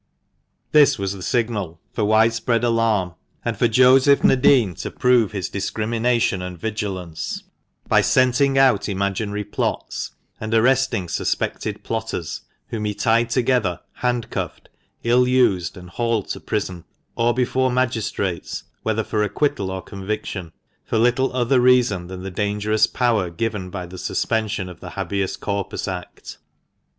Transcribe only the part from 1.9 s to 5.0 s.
for widespread alarm, and for Joseph Nadin to